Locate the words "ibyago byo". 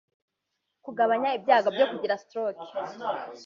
1.37-1.85